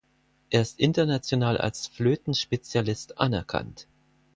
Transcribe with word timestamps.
Er 0.49 0.63
ist 0.63 0.79
international 0.79 1.57
als 1.57 1.85
Flötenspezialist 1.85 3.19
anerkannt. 3.19 3.85